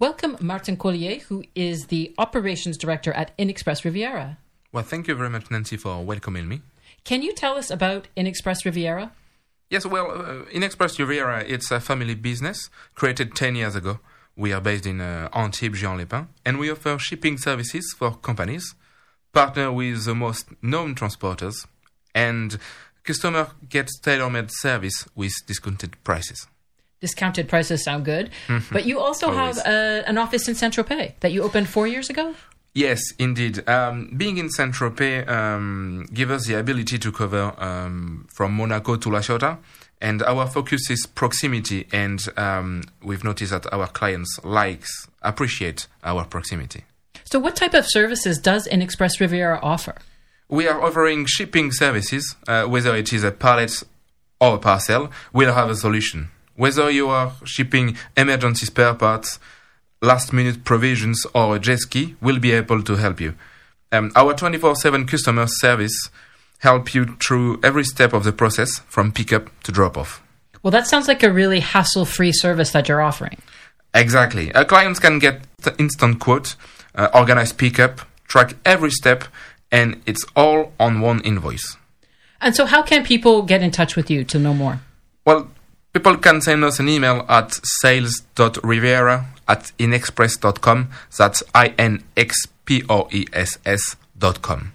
Welcome, 0.00 0.36
Martin 0.40 0.76
Collier, 0.76 1.20
who 1.20 1.44
is 1.54 1.86
the 1.86 2.12
operations 2.18 2.76
director 2.76 3.12
at 3.12 3.36
InXpress 3.38 3.84
Riviera. 3.84 4.38
Well, 4.72 4.82
thank 4.82 5.06
you 5.06 5.14
very 5.14 5.30
much, 5.30 5.52
Nancy, 5.52 5.76
for 5.76 6.02
welcoming 6.04 6.48
me. 6.48 6.62
Can 7.04 7.22
you 7.22 7.32
tell 7.32 7.56
us 7.56 7.70
about 7.70 8.08
InXpress 8.16 8.64
Riviera? 8.64 9.12
Yes, 9.70 9.86
well, 9.86 10.10
uh, 10.10 10.44
InXpress 10.52 10.98
Riviera, 10.98 11.44
it's 11.46 11.70
a 11.70 11.78
family 11.78 12.16
business 12.16 12.70
created 12.96 13.36
10 13.36 13.54
years 13.54 13.76
ago. 13.76 14.00
We 14.34 14.52
are 14.52 14.60
based 14.60 14.84
in 14.84 15.00
uh, 15.00 15.28
Antibes, 15.32 15.80
Juan-les-Pins, 15.80 16.26
and 16.44 16.58
we 16.58 16.72
offer 16.72 16.98
shipping 16.98 17.38
services 17.38 17.94
for 17.96 18.16
companies, 18.16 18.74
partner 19.32 19.70
with 19.70 20.06
the 20.06 20.14
most 20.16 20.48
known 20.60 20.96
transporters, 20.96 21.68
and 22.12 22.58
customer 23.04 23.50
gets 23.68 23.96
tailor-made 24.00 24.50
service 24.50 25.06
with 25.14 25.34
discounted 25.46 26.02
prices. 26.02 26.48
Discounted 27.04 27.48
prices 27.50 27.84
sound 27.84 28.06
good, 28.06 28.30
but 28.72 28.86
you 28.86 28.98
also 28.98 29.30
have 29.30 29.58
Always. 29.58 30.02
uh, 30.04 30.04
an 30.06 30.16
office 30.16 30.48
in 30.48 30.54
Saint 30.54 30.72
Tropez 30.74 31.12
that 31.20 31.32
you 31.32 31.42
opened 31.42 31.68
four 31.68 31.86
years 31.86 32.08
ago. 32.08 32.34
Yes, 32.72 33.00
indeed. 33.18 33.68
Um, 33.68 34.10
being 34.16 34.38
in 34.38 34.48
Saint 34.48 34.72
Tropez 34.74 35.28
um, 35.28 36.06
gives 36.14 36.30
us 36.32 36.46
the 36.46 36.54
ability 36.54 36.98
to 36.98 37.12
cover 37.12 37.52
um, 37.58 38.26
from 38.34 38.54
Monaco 38.54 38.96
to 38.96 39.10
La 39.10 39.18
Ciotat, 39.20 39.58
and 40.00 40.22
our 40.22 40.46
focus 40.46 40.88
is 40.88 41.04
proximity. 41.06 41.86
And 41.92 42.26
um, 42.38 42.84
we've 43.02 43.22
noticed 43.22 43.52
that 43.52 43.70
our 43.70 43.86
clients 43.88 44.40
likes 44.42 45.06
appreciate 45.20 45.86
our 46.02 46.24
proximity. 46.24 46.84
So, 47.24 47.38
what 47.38 47.54
type 47.54 47.74
of 47.74 47.84
services 47.86 48.38
does 48.38 48.66
InXpress 48.68 49.20
Riviera 49.20 49.60
offer? 49.62 49.96
We 50.48 50.66
are 50.68 50.80
offering 50.82 51.26
shipping 51.26 51.70
services, 51.70 52.34
uh, 52.48 52.64
whether 52.64 52.96
it 52.96 53.12
is 53.12 53.24
a 53.24 53.30
pallet 53.30 53.82
or 54.40 54.54
a 54.54 54.58
parcel. 54.58 55.10
We'll 55.34 55.54
have 55.54 55.68
a 55.68 55.76
solution. 55.76 56.30
Whether 56.56 56.90
you 56.90 57.08
are 57.08 57.32
shipping 57.44 57.96
emergency 58.16 58.66
spare 58.66 58.94
parts, 58.94 59.38
last 60.00 60.32
minute 60.32 60.64
provisions, 60.64 61.26
or 61.34 61.56
a 61.56 61.58
jet 61.58 61.80
ski, 61.80 62.14
we'll 62.20 62.38
be 62.38 62.52
able 62.52 62.82
to 62.82 62.96
help 62.96 63.20
you. 63.20 63.34
Um, 63.90 64.12
our 64.16 64.34
24 64.34 64.76
7 64.76 65.06
customer 65.06 65.46
service 65.46 66.10
help 66.58 66.94
you 66.94 67.16
through 67.16 67.60
every 67.62 67.84
step 67.84 68.12
of 68.12 68.24
the 68.24 68.32
process 68.32 68.78
from 68.88 69.12
pickup 69.12 69.50
to 69.62 69.72
drop 69.72 69.96
off. 69.96 70.22
Well, 70.62 70.70
that 70.70 70.86
sounds 70.86 71.08
like 71.08 71.22
a 71.22 71.32
really 71.32 71.60
hassle 71.60 72.06
free 72.06 72.32
service 72.32 72.70
that 72.72 72.88
you're 72.88 73.02
offering. 73.02 73.38
Exactly. 73.92 74.52
Our 74.54 74.64
clients 74.64 74.98
can 74.98 75.18
get 75.18 75.42
the 75.58 75.76
instant 75.78 76.20
quote, 76.20 76.56
uh, 76.94 77.08
organize 77.14 77.52
pickup, 77.52 78.00
track 78.26 78.56
every 78.64 78.90
step, 78.90 79.24
and 79.70 80.00
it's 80.06 80.24
all 80.34 80.72
on 80.80 81.00
one 81.00 81.20
invoice. 81.20 81.76
And 82.40 82.54
so, 82.54 82.66
how 82.66 82.82
can 82.82 83.04
people 83.04 83.42
get 83.42 83.62
in 83.62 83.70
touch 83.70 83.96
with 83.96 84.10
you 84.10 84.24
to 84.24 84.38
know 84.38 84.54
more? 84.54 84.80
Well, 85.24 85.48
people 85.94 86.16
can 86.18 86.42
send 86.42 86.64
us 86.64 86.78
an 86.78 86.88
email 86.88 87.24
at 87.28 87.58
sales.riviera 87.80 89.26
at 89.48 89.72
inxpress.com. 89.78 90.90
That's 91.16 91.42
I 91.54 91.68
N 91.78 92.04
X 92.16 92.46
P 92.66 92.82
O 92.90 93.08
E 93.10 93.24
S 93.32 93.58
S 93.64 93.96
dot 94.18 94.42
com. 94.42 94.73